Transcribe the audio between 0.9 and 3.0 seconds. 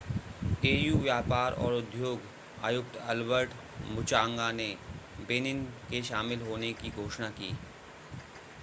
व्यापार और उद्योग आयुक्त